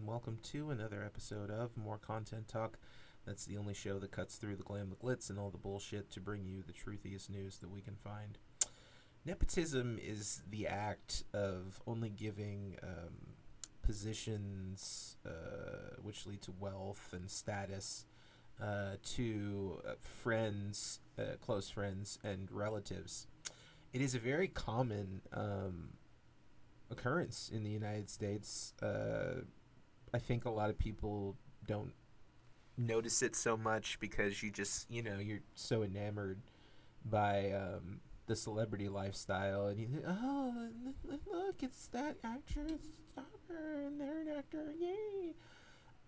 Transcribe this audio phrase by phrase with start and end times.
[0.00, 2.78] and welcome to another episode of More Content Talk.
[3.26, 6.10] That's the only show that cuts through the glam, the glitz, and all the bullshit
[6.12, 8.38] to bring you the truthiest news that we can find.
[9.26, 13.34] Nepotism is the act of only giving um,
[13.82, 18.06] positions uh, which lead to wealth and status
[18.62, 23.26] uh, to uh, friends, uh, close friends, and relatives.
[23.92, 25.90] It is a very common um,
[26.90, 28.72] occurrence in the United States.
[28.80, 29.42] Uh,
[30.12, 31.92] I think a lot of people don't
[32.76, 36.38] notice it so much because you just, you know, you're so enamored
[37.04, 40.68] by um, the celebrity lifestyle, and you think, oh,
[41.04, 42.88] look, it's that actress,
[43.48, 45.34] and they're an actor, yay!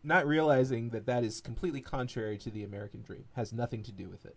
[0.05, 4.09] Not realizing that that is completely contrary to the American dream, has nothing to do
[4.09, 4.37] with it.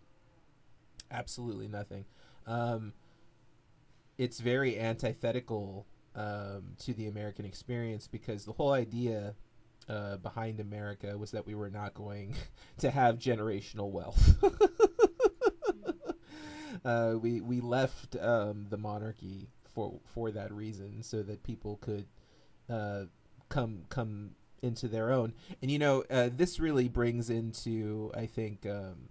[1.12, 2.06] Absolutely nothing.
[2.48, 2.94] Um,
[4.18, 5.86] it's very antithetical
[6.16, 9.36] um, to the American experience because the whole idea
[9.88, 12.36] uh, behind America was that we were not going
[12.78, 14.44] to have generational wealth.
[16.86, 22.06] uh, we we left um, the monarchy for for that reason, so that people could
[22.70, 23.04] uh,
[23.50, 24.32] come come
[24.62, 25.34] into their own.
[25.62, 28.66] And you know, uh, this really brings into I think.
[28.66, 29.10] Um,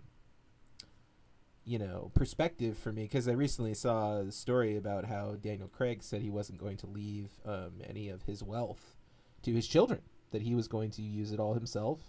[1.67, 6.03] you know perspective for me because I recently saw a story about how Daniel Craig
[6.03, 8.95] said he wasn't going to leave um, any of his wealth
[9.45, 10.03] to his children
[10.35, 12.01] that he was going to use it all himself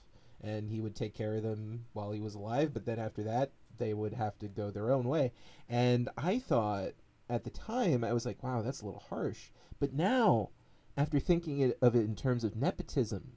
[0.41, 3.51] and he would take care of them while he was alive but then after that
[3.77, 5.31] they would have to go their own way.
[5.69, 6.93] And I thought
[7.29, 9.51] at the time I was like wow that's a little harsh.
[9.79, 10.49] But now
[10.97, 13.33] after thinking it, of it in terms of nepotism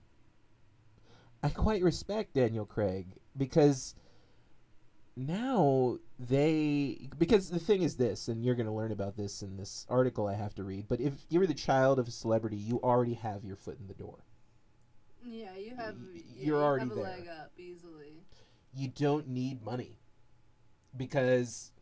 [1.42, 3.94] I quite respect Daniel Craig because
[5.18, 9.56] now they because the thing is this and you're going to learn about this in
[9.56, 12.78] this article i have to read but if you're the child of a celebrity you
[12.84, 14.18] already have your foot in the door
[15.22, 15.96] Yeah, you have.
[15.96, 17.04] Y- yeah, you're you already have a there.
[17.04, 18.22] leg up easily.
[18.74, 19.98] you don't need money
[20.96, 21.72] because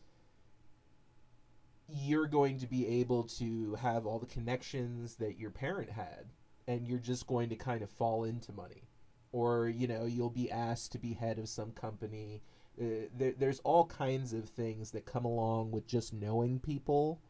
[1.88, 6.26] you're going to be able to have all the connections that your parent had
[6.66, 8.88] and you're just going to kind of fall into money
[9.32, 12.42] or you know you'll be asked to be head of some company
[12.80, 12.84] uh,
[13.16, 17.20] there, there's all kinds of things that come along with just knowing people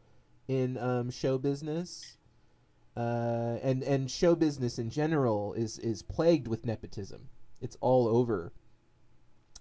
[0.47, 2.16] in um, show business
[2.97, 7.29] uh, and and show business in general is is plagued with nepotism
[7.61, 8.51] it's all over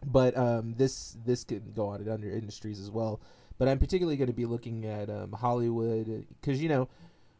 [0.05, 3.21] but um, this this can go on in other industries as well.
[3.59, 6.89] But I'm particularly going to be looking at um, Hollywood because you know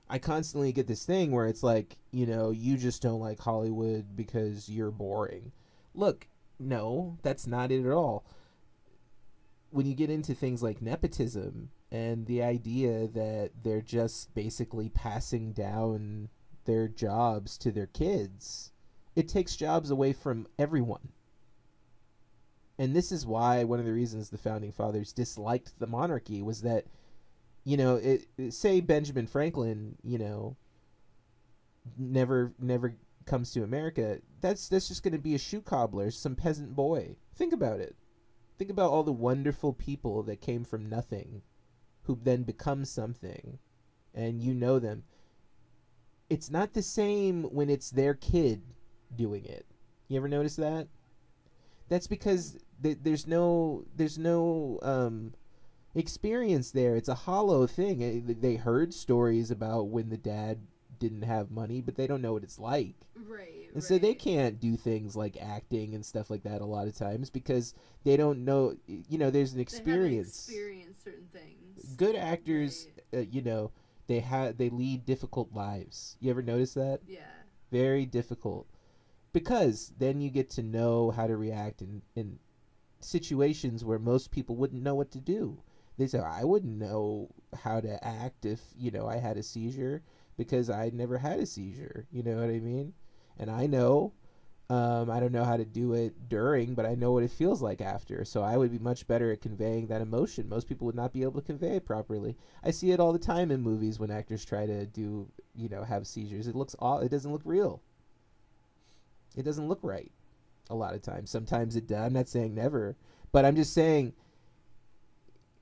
[0.09, 4.17] I constantly get this thing where it's like you know you just don't like Hollywood
[4.17, 5.53] because you're boring.
[5.95, 6.29] Look,
[6.59, 8.25] no, that's not it at all.
[9.71, 15.53] When you get into things like nepotism and the idea that they're just basically passing
[15.53, 16.29] down
[16.65, 18.73] their jobs to their kids,
[19.15, 21.09] it takes jobs away from everyone.
[22.79, 26.63] And this is why one of the reasons the founding fathers disliked the monarchy was
[26.63, 26.85] that
[27.65, 30.57] you know it, say benjamin franklin you know
[31.99, 32.95] never never
[33.25, 37.17] comes to america that's that's just going to be a shoe cobbler some peasant boy.
[37.35, 37.97] Think about it.
[38.59, 41.43] Think about all the wonderful people that came from nothing
[42.07, 43.59] who then become something
[44.15, 45.03] and you know them
[46.29, 48.63] it's not the same when it's their kid
[49.15, 49.67] doing it.
[50.09, 50.89] You ever notice that?
[51.89, 55.35] That's because th- there's no there's no um
[55.95, 56.97] experience there.
[56.97, 58.37] It's a hollow thing.
[58.41, 60.59] They heard stories about when the dad
[60.99, 62.95] didn't have money but they don't know what it's like.
[63.29, 63.71] Right.
[63.75, 66.97] and so they can't do things like acting and stuff like that a lot of
[66.97, 67.75] times because
[68.05, 70.49] they don't know you know there's an experience.
[70.49, 71.56] Experience certain things.
[71.97, 73.71] Good actors uh, you know
[74.07, 76.17] they have they lead difficult lives.
[76.21, 77.01] You ever notice that?
[77.07, 77.21] Yeah.
[77.71, 78.67] very difficult.
[79.33, 82.39] Because then you get to know how to react in, in
[83.01, 85.63] situations where most people wouldn't know what to do.
[85.99, 87.31] They say i wouldn't know
[87.63, 90.03] how to act if you know i had a seizure
[90.37, 92.07] because i never had a seizure.
[92.11, 92.93] You know what i mean?
[93.39, 94.13] And i know
[94.69, 97.63] um, i don't know how to do it during but i know what it feels
[97.63, 98.25] like after.
[98.25, 100.49] So i would be much better at conveying that emotion.
[100.49, 102.37] Most people would not be able to convey it properly.
[102.65, 105.85] I see it all the time in movies when actors try to do you know
[105.85, 106.49] have seizures.
[106.49, 107.81] It looks aw- it doesn't look real.
[109.37, 110.11] It doesn't look right
[110.69, 111.31] a lot of times.
[111.31, 111.99] Sometimes it does.
[112.07, 112.97] I'm not saying never
[113.33, 114.15] but i'm just saying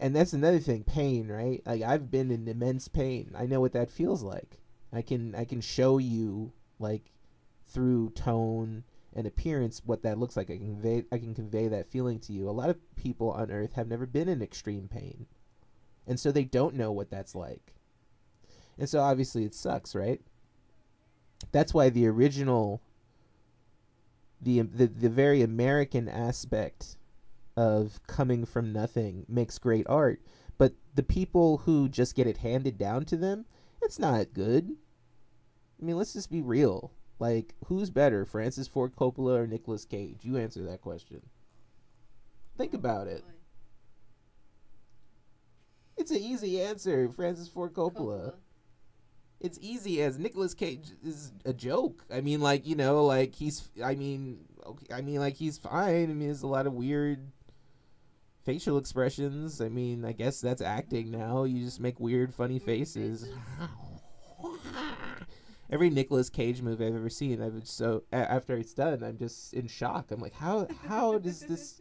[0.01, 1.63] and that's another thing pain right?
[1.67, 3.33] Like i've been in immense pain.
[3.37, 4.59] I know what that feels like.
[4.93, 7.11] I can i can show you like
[7.67, 8.85] through tone
[9.15, 12.33] and appearance what that looks like i can convey i can convey that feeling to
[12.33, 15.27] you a lot of people on earth have never been in extreme pain
[16.07, 17.75] and so they don't know what that's like
[18.79, 20.21] and so obviously it sucks right
[21.53, 22.83] that's why the original
[24.41, 26.97] the um, the the very American aspect
[27.57, 30.21] of coming from nothing makes great art,
[30.59, 33.47] but the people who just get it handed down to them,
[33.81, 34.77] it's not good.
[35.81, 36.93] I mean, let's just be real.
[37.19, 40.19] Like, who's better, Francis Ford Coppola or Nicolas Cage?
[40.23, 41.23] You answer that question.
[42.57, 43.25] Think about it.
[45.97, 48.35] It's an easy answer, Francis Ford Coppola.
[49.41, 52.05] It's easy as Nicolas Cage is a joke.
[52.13, 53.69] I mean, like you know, like he's.
[53.83, 56.11] I mean, okay, I mean, like he's fine.
[56.11, 57.31] I mean, there's a lot of weird
[58.45, 59.61] facial expressions.
[59.61, 61.45] I mean, I guess that's acting now.
[61.45, 63.29] You just make weird, funny faces.
[65.71, 69.67] Every Nicolas Cage movie I've ever seen, I've so after it's done, I'm just in
[69.67, 70.11] shock.
[70.11, 71.81] I'm like, how how does this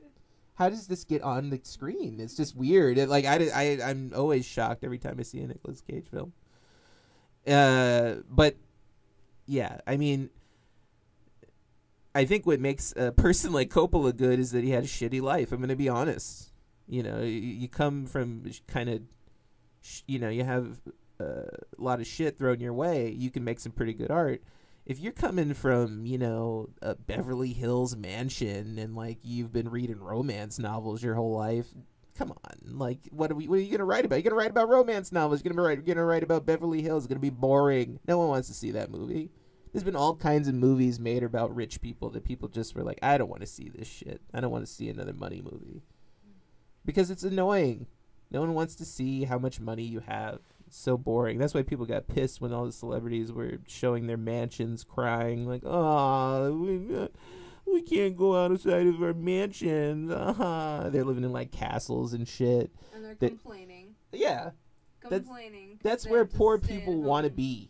[0.55, 2.19] how does this get on the screen?
[2.19, 2.97] It's just weird.
[2.97, 6.33] It, like I, I I'm always shocked every time I see a Nicolas Cage film.
[7.45, 8.55] Uh, but
[9.45, 10.29] yeah, I mean,
[12.15, 15.21] I think what makes a person like Coppola good is that he had a shitty
[15.21, 15.51] life.
[15.51, 16.51] I'm gonna be honest.
[16.87, 19.01] You know, you, you come from kind of,
[19.81, 20.81] sh- you know, you have
[21.19, 21.45] a
[21.77, 23.11] lot of shit thrown your way.
[23.11, 24.41] You can make some pretty good art.
[24.85, 29.99] If you're coming from, you know, a Beverly Hills mansion and like you've been reading
[29.99, 31.67] romance novels your whole life,
[32.17, 32.77] come on.
[32.77, 33.47] Like, what are we?
[33.47, 34.17] What are you gonna write about?
[34.17, 35.41] You're gonna write about romance novels.
[35.43, 35.77] You're gonna write.
[35.77, 37.03] You're gonna write about Beverly Hills.
[37.03, 37.99] It's gonna be boring.
[38.07, 39.31] No one wants to see that movie.
[39.71, 42.99] There's been all kinds of movies made about rich people that people just were like,
[43.01, 44.21] I don't want to see this shit.
[44.31, 45.81] I don't want to see another money movie
[46.85, 47.87] because it's annoying.
[48.29, 50.41] No one wants to see how much money you have.
[50.75, 51.37] So boring.
[51.37, 55.61] That's why people got pissed when all the celebrities were showing their mansions, crying like,
[55.63, 57.09] "Oh, we, uh,
[57.71, 60.89] we can't go outside of our mansions." Uh-huh.
[60.89, 62.71] They're living in like castles and shit.
[62.95, 63.95] And they're They- complaining.
[64.11, 64.51] Yeah,
[65.09, 65.29] That's-
[65.83, 67.69] that's where poor people want to be.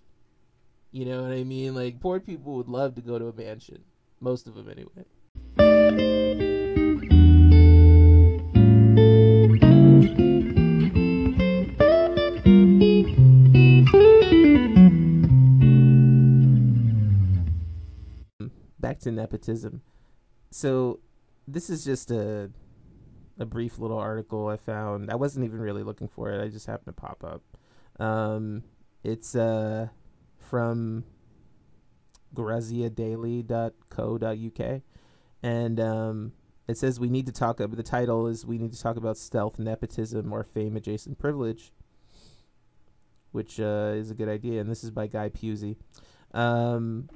[0.91, 1.75] You know what I mean?
[1.75, 3.83] Like poor people would love to go to a mansion.
[4.21, 6.49] Most of them, anyway.
[19.03, 19.81] To nepotism.
[20.51, 20.99] So,
[21.47, 22.51] this is just a
[23.39, 25.11] a brief little article I found.
[25.11, 26.43] I wasn't even really looking for it.
[26.43, 27.41] I just happened to pop up.
[27.99, 28.63] Um,
[29.03, 29.87] it's uh
[30.37, 31.03] from
[32.33, 34.81] graziadaily.co.uk
[35.43, 36.31] and um
[36.67, 39.17] it says we need to talk about the title is we need to talk about
[39.17, 41.71] stealth nepotism or fame adjacent privilege
[43.31, 45.75] which uh, is a good idea and this is by guy Pewsey
[46.33, 47.07] um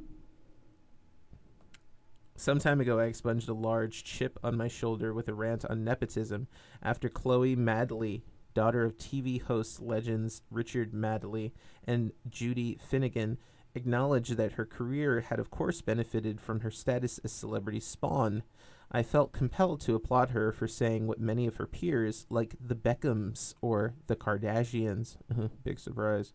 [2.37, 5.83] some time ago i expunged a large chip on my shoulder with a rant on
[5.83, 6.47] nepotism
[6.81, 11.53] after chloe Madeley daughter of tv host legends richard Madeley
[11.85, 13.37] and judy Finnigan
[13.75, 18.43] acknowledged that her career had of course benefited from her status as celebrity spawn
[18.91, 22.75] I felt compelled to applaud her for saying what many of her peers, like the
[22.75, 25.17] Beckhams or the Kardashians,
[25.63, 26.33] big surprise,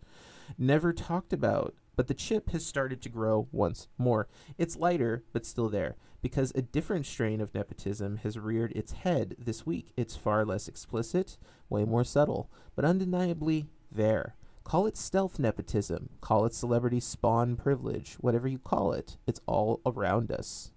[0.58, 1.74] never talked about.
[1.94, 4.28] But the chip has started to grow once more.
[4.56, 9.36] It's lighter, but still there, because a different strain of nepotism has reared its head
[9.38, 9.92] this week.
[9.96, 11.36] It's far less explicit,
[11.68, 14.36] way more subtle, but undeniably there.
[14.64, 19.80] Call it stealth nepotism, call it celebrity spawn privilege, whatever you call it, it's all
[19.84, 20.70] around us.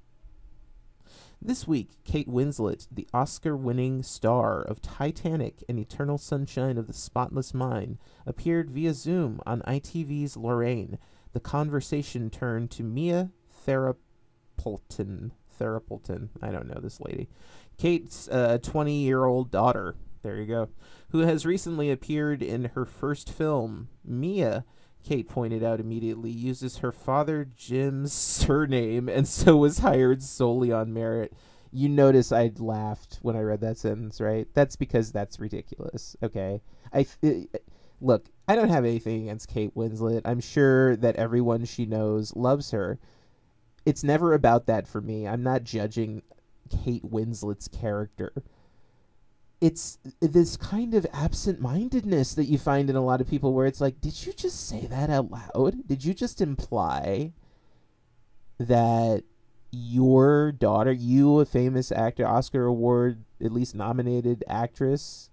[1.41, 6.93] This week, Kate Winslet, the Oscar winning star of Titanic and Eternal Sunshine of the
[6.93, 10.97] Spotless Mind, appeared via Zoom on ITV's Lorraine.
[11.33, 15.33] The conversation turned to Mia Therapulton.
[15.51, 16.29] Therapulton.
[16.41, 17.29] I don't know this lady.
[17.77, 19.95] Kate's uh, 20 year old daughter.
[20.23, 20.69] There you go.
[21.09, 23.89] Who has recently appeared in her first film.
[24.03, 24.65] Mia
[25.05, 30.93] Kate pointed out immediately, uses her father Jim's surname and so was hired solely on
[30.93, 31.33] merit.
[31.71, 34.47] You notice I laughed when I read that sentence, right?
[34.53, 36.15] That's because that's ridiculous.
[36.23, 36.61] Okay,
[36.93, 37.05] I
[37.99, 38.25] look.
[38.47, 40.21] I don't have anything against Kate Winslet.
[40.23, 42.97] I'm sure that everyone she knows loves her.
[43.85, 45.27] It's never about that for me.
[45.27, 46.21] I'm not judging
[46.69, 48.31] Kate Winslet's character
[49.61, 53.81] it's this kind of absent-mindedness that you find in a lot of people where it's
[53.81, 55.87] like did you just say that out loud?
[55.87, 57.33] Did you just imply
[58.59, 59.23] that
[59.71, 65.29] your daughter you a famous actor oscar award at least nominated actress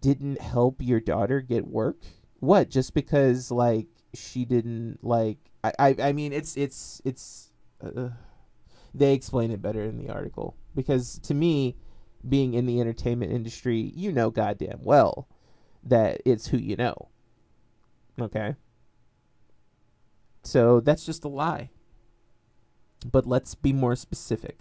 [0.00, 2.02] didn't help your daughter get work?
[2.40, 7.50] What just because like she didn't like i i, I mean it's it's it's
[7.84, 8.08] uh,
[8.94, 10.56] they explain it better in the article.
[10.74, 11.76] Because to me
[12.28, 15.28] being in the entertainment industry, you know goddamn well
[15.82, 17.08] that it's who you know.
[18.20, 18.54] Okay?
[20.42, 21.70] So that's just a lie.
[23.10, 24.60] But let's be more specific.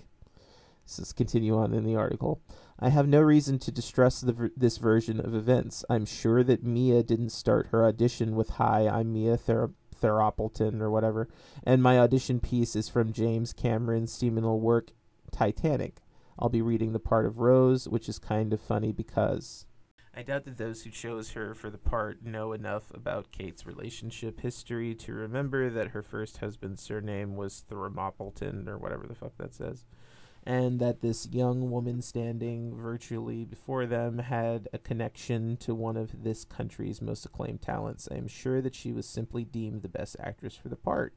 [0.98, 2.42] Let's continue on in the article.
[2.80, 5.84] I have no reason to distrust the, this version of events.
[5.90, 10.90] I'm sure that Mia didn't start her audition with "Hi, I'm Mia Ther- Theropleton" or
[10.90, 11.28] whatever,
[11.64, 14.92] and my audition piece is from James Cameron's seminal work
[15.32, 15.98] Titanic.
[16.40, 19.66] I'll be reading the part of Rose, which is kind of funny because
[20.18, 24.40] I doubt that those who chose her for the part know enough about Kate's relationship
[24.40, 29.54] history to remember that her first husband's surname was Thermopylae or whatever the fuck that
[29.54, 29.86] says.
[30.44, 36.24] And that this young woman standing virtually before them had a connection to one of
[36.24, 38.08] this country's most acclaimed talents.
[38.12, 41.14] I am sure that she was simply deemed the best actress for the part.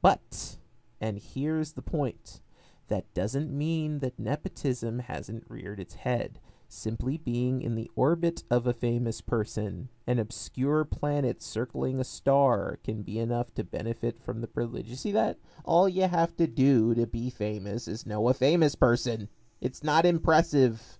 [0.00, 0.56] But,
[1.00, 2.42] and here's the point
[2.88, 6.40] that doesn't mean that nepotism hasn't reared its head.
[6.68, 12.78] Simply being in the orbit of a famous person, an obscure planet circling a star,
[12.82, 14.88] can be enough to benefit from the privilege.
[14.88, 15.38] You see that?
[15.64, 19.28] All you have to do to be famous is know a famous person.
[19.60, 20.98] It's not impressive.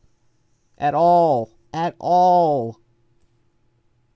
[0.78, 1.50] At all.
[1.74, 2.80] At all.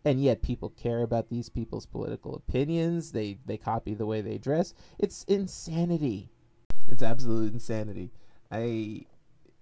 [0.04, 3.12] And yet people care about these people's political opinions.
[3.12, 4.72] They they copy the way they dress.
[4.98, 6.30] It's insanity.
[6.90, 8.10] It's absolute insanity.
[8.50, 9.06] I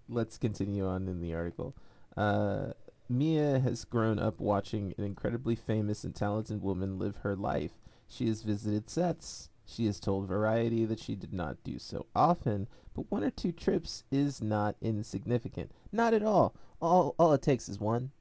[0.09, 1.77] let's continue on in the article.
[2.17, 2.69] Uh,
[3.09, 7.73] Mia has grown up watching an incredibly famous and talented woman live her life.
[8.09, 9.51] She has visited sets.
[9.67, 13.53] She has told Variety that she did not do so often, but one or two
[13.53, 15.71] trips is not insignificant.
[15.93, 16.55] Not at all.
[16.81, 18.13] All all it takes is one.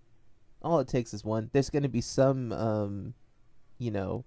[0.62, 1.50] All it takes is one.
[1.54, 3.14] There's going to be some, um,
[3.78, 4.26] you know,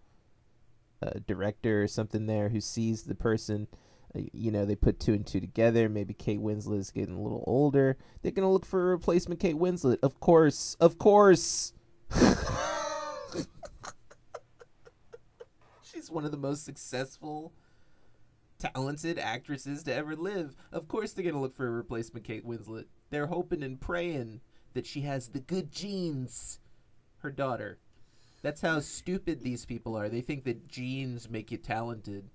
[1.27, 3.67] director or something there who sees the person
[4.15, 5.89] you know, they put two and two together.
[5.89, 7.97] Maybe Kate Winslet is getting a little older.
[8.23, 9.99] They're gonna look for a replacement Kate Winslet.
[10.03, 11.73] Of course, of course.
[15.83, 17.53] She's one of the most successful,
[18.59, 20.57] talented actresses to ever live.
[20.73, 22.87] Of course, they're gonna look for a replacement Kate Winslet.
[23.11, 24.41] They're hoping and praying
[24.75, 26.59] that she has the good genes.
[27.19, 27.79] Her daughter.
[28.43, 30.09] That's how stupid these people are.
[30.09, 32.31] They think that genes make you talented.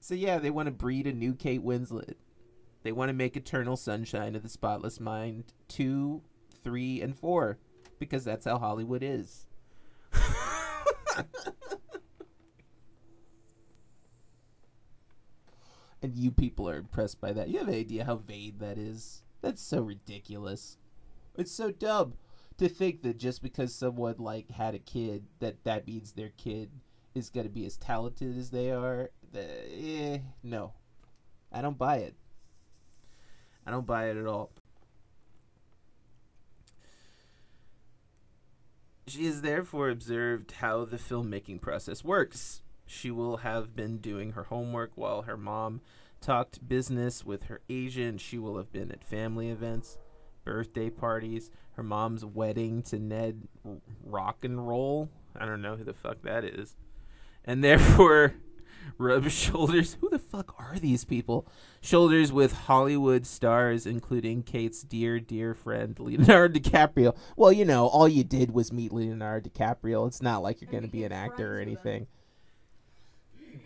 [0.00, 2.14] So yeah, they want to breed a new Kate Winslet.
[2.82, 6.22] They want to make Eternal Sunshine of the Spotless Mind two,
[6.62, 7.58] three, and four,
[7.98, 9.46] because that's how Hollywood is.
[16.02, 17.48] and you people are impressed by that.
[17.48, 19.22] You have an idea how vague that is.
[19.40, 20.76] That's so ridiculous.
[21.36, 22.14] It's so dumb
[22.58, 26.70] to think that just because someone like had a kid that that means their kid
[27.14, 30.72] is going to be as talented as they are eh, no.
[31.52, 32.14] I don't buy it.
[33.66, 34.50] I don't buy it at all.
[39.06, 42.62] She has therefore observed how the filmmaking process works.
[42.86, 45.80] She will have been doing her homework while her mom
[46.20, 48.20] talked business with her agent.
[48.20, 49.98] She will have been at family events
[50.44, 53.48] birthday parties, her mom's wedding to Ned
[54.04, 55.10] Rock and Roll.
[55.36, 56.76] I don't know who the fuck that is.
[57.44, 58.34] And therefore
[58.98, 59.96] rub shoulders.
[60.00, 61.46] Who the fuck are these people?
[61.80, 67.16] Shoulders with Hollywood stars, including Kate's dear, dear friend Leonardo DiCaprio.
[67.36, 70.06] Well, you know, all you did was meet Leonardo DiCaprio.
[70.06, 72.06] It's not like you're going to be an actor or anything.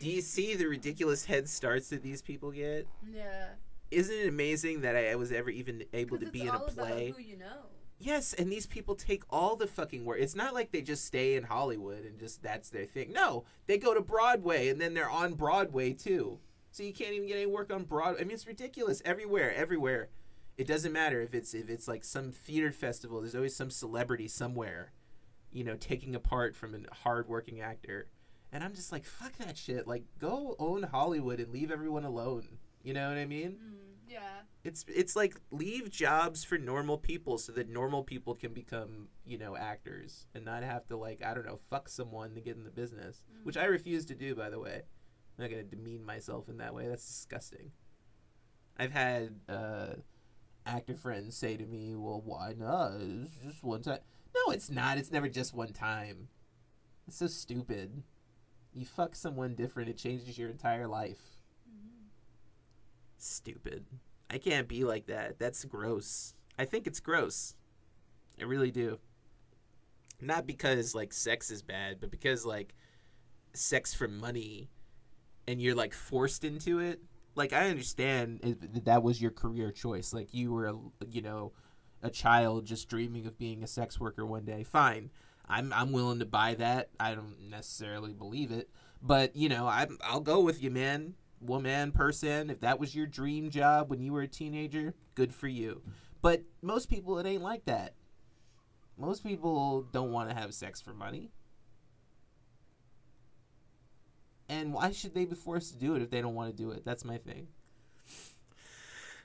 [0.01, 2.87] Do you see the ridiculous head starts that these people get?
[3.13, 3.49] Yeah.
[3.91, 7.15] Isn't it amazing that I was ever even able to be in a play?
[7.17, 7.67] Who you know.
[8.01, 10.19] Yes, and these people take all the fucking work.
[10.21, 13.13] It's not like they just stay in Hollywood and just that's their thing.
[13.13, 16.39] No, they go to Broadway and then they're on Broadway too.
[16.71, 18.21] So you can't even get any work on Broadway.
[18.21, 19.03] I mean, it's ridiculous.
[19.05, 20.11] Everywhere, everywhere.
[20.57, 23.21] It doesn't matter if it's if it's like some theater festival.
[23.21, 24.93] There's always some celebrity somewhere,
[25.51, 28.09] you know, taking a part from a hardworking actor.
[28.53, 29.87] And I'm just like, fuck that shit.
[29.87, 32.59] Like, go own Hollywood and leave everyone alone.
[32.89, 33.51] You know what I mean?
[33.51, 34.21] Mm, yeah.
[34.65, 39.37] It's it's like leave jobs for normal people so that normal people can become, you
[39.37, 42.65] know, actors and not have to like, I don't know, fuck someone to get in
[42.65, 44.77] the business, which I refuse to do by the way.
[45.37, 46.89] I'm not going to demean myself in that way.
[46.89, 47.73] That's disgusting.
[48.79, 49.97] I've had uh
[50.65, 52.93] actor friends say to me, "Well, why not?
[53.03, 54.01] It's just one time."
[54.35, 54.97] No, it's not.
[54.97, 56.29] It's never just one time.
[57.07, 58.03] It's so stupid.
[58.73, 61.38] You fuck someone different, it changes your entire life.
[63.19, 63.85] Stupid.
[64.31, 65.39] I can't be like that.
[65.39, 66.35] That's gross.
[66.59, 67.55] I think it's gross.
[68.41, 68.99] I really do.
[70.21, 72.75] Not because like sex is bad, but because like
[73.53, 74.69] sex for money
[75.47, 77.01] and you're like forced into it.
[77.35, 80.13] Like I understand if that was your career choice.
[80.13, 80.73] Like you were,
[81.09, 81.53] you know,
[82.03, 84.63] a child just dreaming of being a sex worker one day.
[84.63, 85.11] Fine.
[85.49, 86.91] I'm I'm willing to buy that.
[87.01, 88.69] I don't necessarily believe it,
[89.03, 91.15] but you know, I'm I'll go with you, man.
[91.41, 95.49] Woman, person, if that was your dream job when you were a teenager, good for
[95.49, 95.83] you.
[96.21, 97.95] But most people it ain't like that.
[98.97, 101.31] Most people don't want to have sex for money.
[104.49, 106.71] And why should they be forced to do it if they don't want to do
[106.71, 106.85] it?
[106.85, 107.49] That's my thing.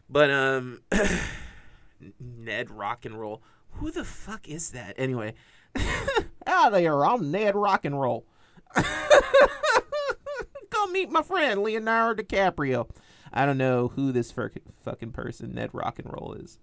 [0.10, 0.82] But um
[2.20, 3.42] Ned rock and roll.
[3.72, 4.96] Who the fuck is that?
[4.98, 5.34] Anyway.
[6.46, 8.26] Out there, I'm Ned rock and roll.
[10.84, 12.90] Go meet my friend Leonardo DiCaprio.
[13.32, 16.60] I don't know who this fucking person Ned rock and roll is.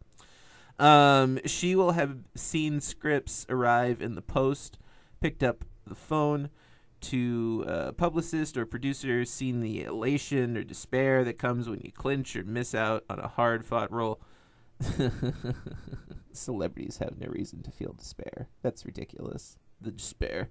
[0.78, 4.78] Um, she will have seen scripts arrive in the post,
[5.20, 6.50] picked up the phone
[7.02, 12.36] to a publicist or producer, seen the elation or despair that comes when you clinch
[12.36, 14.20] or miss out on a hard fought role.
[16.32, 18.48] Celebrities have no reason to feel despair.
[18.62, 19.56] That's ridiculous.
[19.80, 20.50] The despair.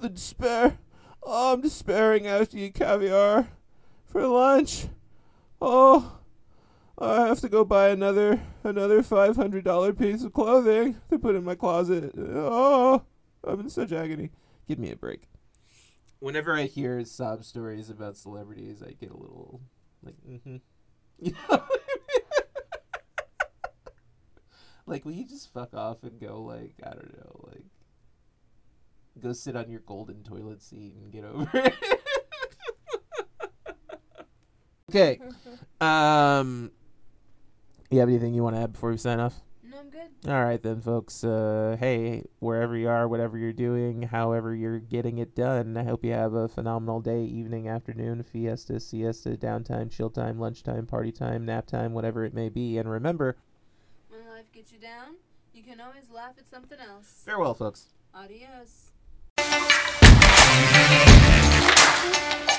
[0.00, 0.78] The despair.
[1.22, 3.48] Oh, I'm despairing after you caviar
[4.06, 4.86] for lunch.
[5.60, 6.18] Oh,
[6.98, 11.34] I have to go buy another another five hundred dollar piece of clothing to put
[11.34, 12.12] in my closet.
[12.18, 13.02] Oh,
[13.44, 14.30] I'm in such agony.
[14.66, 15.22] Give me a break.
[16.18, 19.60] Whenever I hear sob stories about celebrities, I get a little
[20.02, 20.56] like, mm-hmm.
[21.18, 21.62] You know?
[24.86, 27.64] like, will you just fuck off and go like, I don't know, like,
[29.18, 31.74] go sit on your golden toilet seat and get over it.
[34.90, 35.18] okay.
[35.80, 36.70] Um.
[37.90, 39.34] You have anything you want to add before we sign off?
[39.64, 40.30] No, I'm good.
[40.30, 41.24] All right, then, folks.
[41.24, 46.04] Uh, hey, wherever you are, whatever you're doing, however you're getting it done, I hope
[46.04, 51.44] you have a phenomenal day, evening, afternoon, fiesta, siesta, downtime, chill time, lunchtime, party time,
[51.44, 52.78] nap time, whatever it may be.
[52.78, 53.36] And remember,
[54.08, 55.16] When life gets you down,
[55.52, 57.22] you can always laugh at something else.
[57.24, 57.88] farewell, folks.
[58.14, 58.89] Adios.
[59.40, 59.42] あ
[62.46, 62.49] っ。